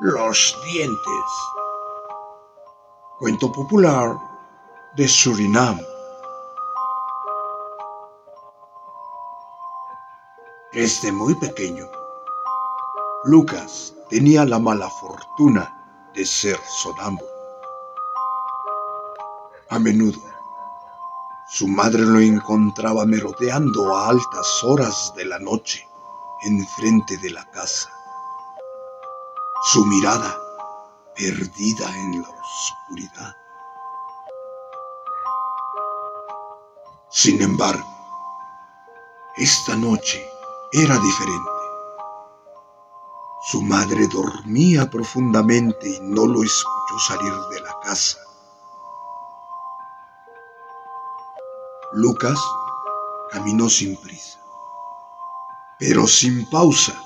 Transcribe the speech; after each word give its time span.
los 0.00 0.56
dientes. 0.64 1.24
Cuento 3.18 3.50
popular 3.50 4.16
de 4.96 5.08
Surinam. 5.08 5.80
Desde 10.72 11.10
muy 11.10 11.34
pequeño, 11.34 11.88
Lucas 13.24 13.92
tenía 14.08 14.44
la 14.44 14.60
mala 14.60 14.88
fortuna 14.88 15.74
de 16.14 16.24
ser 16.24 16.60
sonámbulo. 16.82 17.28
A 19.70 19.78
menudo, 19.80 20.20
su 21.50 21.66
madre 21.66 22.02
lo 22.02 22.20
encontraba 22.20 23.04
merodeando 23.04 23.96
a 23.96 24.10
altas 24.10 24.62
horas 24.62 25.12
de 25.16 25.24
la 25.24 25.40
noche 25.40 25.88
enfrente 26.42 27.16
de 27.16 27.30
la 27.30 27.44
casa 27.50 27.97
su 29.62 29.84
mirada 29.84 30.38
perdida 31.16 31.88
en 31.96 32.22
la 32.22 32.28
oscuridad. 32.28 33.36
Sin 37.10 37.42
embargo, 37.42 37.86
esta 39.36 39.74
noche 39.76 40.24
era 40.72 40.96
diferente. 40.98 41.50
Su 43.50 43.62
madre 43.62 44.06
dormía 44.08 44.88
profundamente 44.88 45.88
y 45.88 46.00
no 46.02 46.26
lo 46.26 46.42
escuchó 46.42 46.98
salir 47.08 47.32
de 47.50 47.60
la 47.60 47.80
casa. 47.80 48.18
Lucas 51.94 52.38
caminó 53.32 53.68
sin 53.68 53.96
prisa, 53.96 54.38
pero 55.78 56.06
sin 56.06 56.48
pausa 56.50 57.02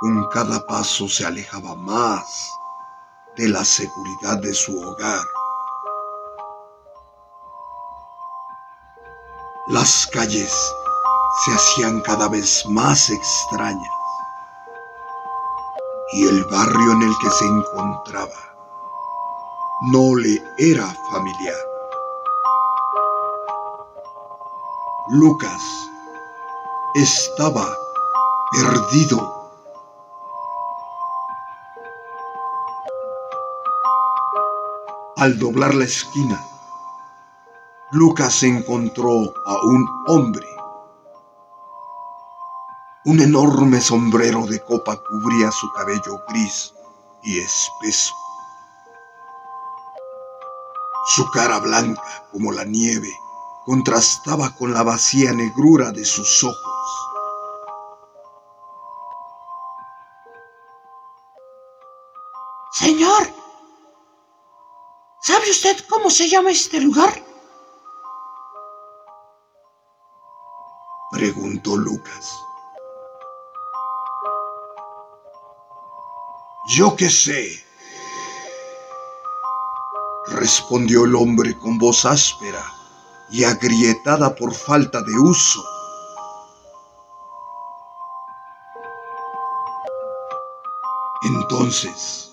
con 0.00 0.28
cada 0.28 0.64
paso 0.66 1.08
se 1.08 1.26
alejaba 1.26 1.74
más 1.74 2.24
de 3.36 3.48
la 3.48 3.64
seguridad 3.64 4.38
de 4.38 4.54
su 4.54 4.80
hogar. 4.80 5.24
Las 9.68 10.06
calles 10.12 10.52
se 11.44 11.52
hacían 11.52 12.00
cada 12.02 12.28
vez 12.28 12.64
más 12.66 13.10
extrañas 13.10 13.90
y 16.12 16.26
el 16.26 16.44
barrio 16.44 16.92
en 16.92 17.02
el 17.02 17.18
que 17.20 17.30
se 17.30 17.44
encontraba 17.44 18.56
no 19.92 20.14
le 20.14 20.42
era 20.58 20.86
familiar. 21.10 21.56
Lucas 25.08 25.62
estaba 26.94 27.66
perdido 28.52 29.37
Al 35.18 35.36
doblar 35.36 35.74
la 35.74 35.84
esquina, 35.84 36.40
Lucas 37.90 38.40
encontró 38.44 39.34
a 39.46 39.56
un 39.64 39.84
hombre. 40.06 40.46
Un 43.04 43.18
enorme 43.18 43.80
sombrero 43.80 44.46
de 44.46 44.60
copa 44.64 44.96
cubría 44.96 45.50
su 45.50 45.72
cabello 45.72 46.22
gris 46.28 46.72
y 47.24 47.40
espeso. 47.40 48.14
Su 51.06 51.28
cara 51.32 51.58
blanca 51.58 52.28
como 52.30 52.52
la 52.52 52.62
nieve 52.62 53.12
contrastaba 53.66 54.54
con 54.54 54.72
la 54.72 54.84
vacía 54.84 55.32
negrura 55.32 55.90
de 55.90 56.04
sus 56.04 56.44
ojos. 56.44 57.08
Señor, 62.70 63.47
¿Sabe 65.38 65.50
usted 65.52 65.84
cómo 65.88 66.10
se 66.10 66.28
llama 66.28 66.50
este 66.50 66.80
lugar? 66.80 67.24
Preguntó 71.12 71.76
Lucas. 71.76 72.36
Yo 76.70 76.96
qué 76.96 77.08
sé, 77.08 77.64
respondió 80.26 81.04
el 81.04 81.14
hombre 81.14 81.56
con 81.56 81.78
voz 81.78 82.04
áspera 82.04 82.64
y 83.30 83.44
agrietada 83.44 84.34
por 84.34 84.52
falta 84.52 85.00
de 85.02 85.14
uso. 85.20 85.64
Entonces, 91.22 92.27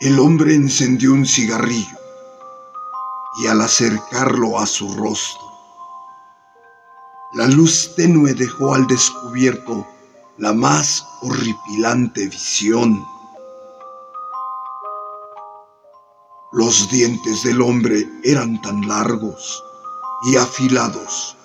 el 0.00 0.20
hombre 0.20 0.54
encendió 0.54 1.12
un 1.12 1.26
cigarrillo 1.26 1.98
y 3.42 3.48
al 3.48 3.60
acercarlo 3.60 4.58
a 4.58 4.66
su 4.66 4.94
rostro, 4.94 5.48
la 7.32 7.46
luz 7.46 7.94
tenue 7.96 8.32
dejó 8.32 8.74
al 8.74 8.86
descubierto 8.86 9.86
la 10.36 10.52
más 10.52 11.04
horripilante 11.22 12.28
visión. 12.28 13.04
Los 16.52 16.88
dientes 16.90 17.42
del 17.42 17.60
hombre 17.60 18.08
eran 18.22 18.62
tan 18.62 18.86
largos 18.86 19.62
y 20.30 20.36
afilados 20.36 21.36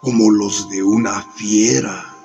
como 0.00 0.30
los 0.30 0.68
de 0.70 0.82
una 0.84 1.20
fiera. 1.34 2.17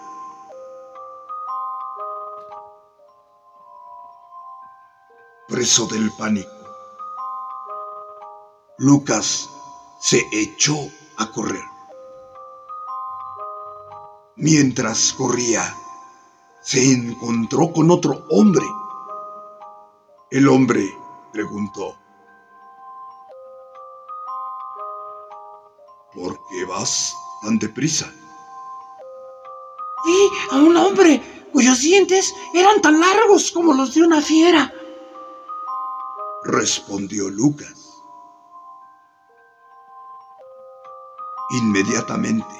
Preso 5.47 5.85
del 5.87 6.11
pánico. 6.17 6.49
Lucas 8.77 9.49
se 9.99 10.25
echó 10.31 10.75
a 11.17 11.31
correr. 11.31 11.63
Mientras 14.35 15.13
corría, 15.13 15.75
se 16.61 16.91
encontró 16.91 17.71
con 17.71 17.91
otro 17.91 18.25
hombre. 18.29 18.65
El 20.31 20.47
hombre 20.47 20.97
preguntó, 21.31 21.95
¿por 26.13 26.39
qué 26.49 26.65
vas 26.65 27.13
tan 27.41 27.59
deprisa? 27.59 28.11
Vi 30.05 30.29
a 30.51 30.57
un 30.57 30.75
hombre 30.75 31.21
cuyos 31.53 31.79
dientes 31.81 32.33
eran 32.53 32.81
tan 32.81 32.99
largos 32.99 33.51
como 33.51 33.73
los 33.73 33.93
de 33.93 34.01
una 34.03 34.21
fiera 34.21 34.73
respondió 36.53 37.29
Lucas. 37.29 37.73
Inmediatamente, 41.49 42.55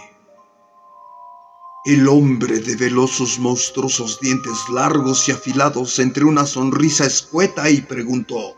el 1.86 2.08
hombre 2.08 2.60
develó 2.60 3.08
sus 3.08 3.40
monstruosos 3.40 4.20
dientes 4.20 4.58
largos 4.70 5.28
y 5.28 5.32
afilados 5.32 6.00
entre 6.00 6.24
una 6.24 6.46
sonrisa 6.46 7.06
escueta 7.06 7.70
y 7.70 7.82
preguntó, 7.82 8.56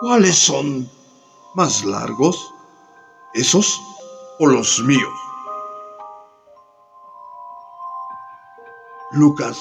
¿cuáles 0.00 0.36
son 0.36 0.90
más 1.54 1.84
largos? 1.84 2.52
¿Esos 3.34 3.80
o 4.38 4.46
los 4.46 4.80
míos? 4.80 5.12
Lucas 9.12 9.58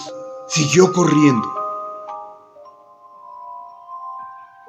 siguió 0.47 0.91
corriendo 0.93 1.60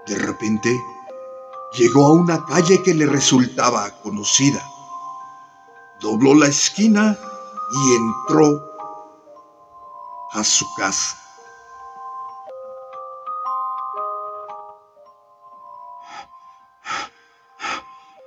De 0.06 0.16
repente, 0.16 0.84
llegó 1.74 2.06
a 2.06 2.12
una 2.12 2.44
calle 2.44 2.82
que 2.82 2.92
le 2.92 3.06
resultaba 3.06 3.90
conocida. 4.02 4.62
Dobló 6.00 6.34
la 6.34 6.46
esquina 6.46 7.16
y 7.70 7.94
entró 7.94 8.68
a 10.32 10.42
su 10.42 10.66
casa. 10.76 11.18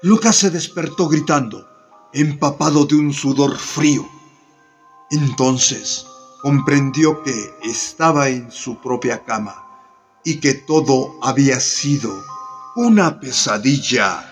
Lucas 0.01 0.35
se 0.37 0.51
despertó 0.51 1.09
gritando, 1.09 1.67
empapado 2.13 2.85
de 2.85 2.95
un 2.95 3.11
sudor 3.11 3.57
frío. 3.57 4.07
Entonces 5.11 6.05
comprendió 6.41 7.21
que 7.23 7.57
estaba 7.63 8.29
en 8.29 8.51
su 8.51 8.79
propia 8.79 9.23
cama 9.25 9.64
y 10.25 10.39
que 10.39 10.55
todo 10.55 11.17
había 11.21 11.59
sido 11.59 12.11
una 12.75 13.19
pesadilla. 13.19 14.31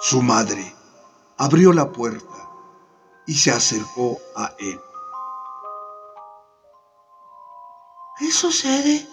Su 0.00 0.20
madre 0.20 0.74
abrió 1.38 1.72
la 1.72 1.90
puerta 1.90 2.50
y 3.26 3.34
se 3.34 3.52
acercó 3.52 4.18
a 4.34 4.52
él. 4.58 4.80
¿Qué 8.18 8.32
sucede? 8.32 9.08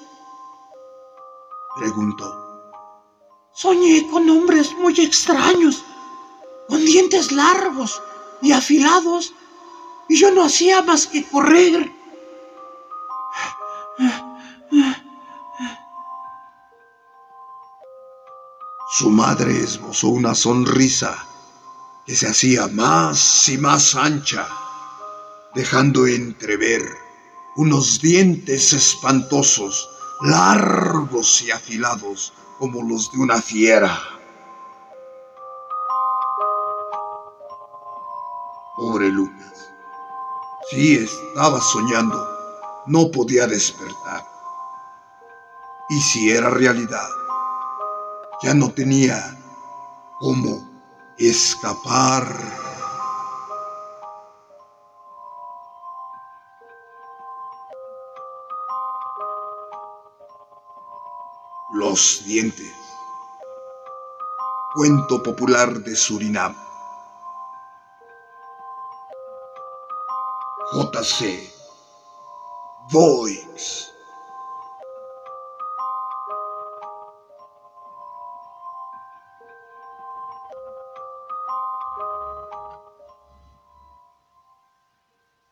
preguntó. 1.78 2.44
Soñé 3.54 4.10
con 4.10 4.28
hombres 4.30 4.74
muy 4.78 5.00
extraños, 5.00 5.84
con 6.68 6.84
dientes 6.84 7.32
largos 7.32 8.02
y 8.42 8.52
afilados 8.52 9.34
y 10.10 10.18
yo 10.18 10.32
no 10.32 10.44
hacía 10.44 10.82
más 10.82 11.08
que 11.08 11.24
correr. 11.24 11.97
Su 18.98 19.12
madre 19.12 19.56
esbozó 19.56 20.08
una 20.08 20.34
sonrisa 20.34 21.16
que 22.08 22.16
se 22.16 22.28
hacía 22.28 22.66
más 22.66 23.48
y 23.48 23.60
más 23.60 23.94
ancha, 23.94 24.48
dejando 25.54 26.08
entrever 26.08 26.82
unos 27.58 28.02
dientes 28.02 28.74
espantosos, 28.74 29.88
largos 30.22 31.44
y 31.44 31.52
afilados 31.52 32.34
como 32.58 32.82
los 32.82 33.12
de 33.12 33.20
una 33.20 33.40
fiera. 33.40 34.02
Pobre 38.78 39.10
Lucas. 39.10 39.70
Sí, 40.72 40.96
estaba 40.96 41.62
soñando. 41.62 42.28
No 42.88 43.12
podía 43.12 43.46
despertar. 43.46 44.28
Y 45.88 46.02
si 46.02 46.32
era 46.32 46.50
realidad, 46.50 47.08
ya 48.42 48.54
no 48.54 48.72
tenía 48.72 49.18
cómo 50.20 50.68
escapar. 51.18 52.24
Los 61.74 62.24
dientes. 62.26 62.74
Cuento 64.74 65.22
popular 65.24 65.74
de 65.74 65.96
Surinam. 65.96 66.56
J.C. 70.72 71.54
Voix. 72.92 73.87